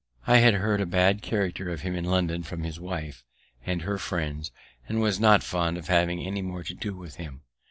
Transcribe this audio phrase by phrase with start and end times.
[0.25, 3.23] I had heard a bad character of him in London from his wife
[3.63, 4.51] and her friends,
[4.89, 7.43] and was not fond of having any more to do with him.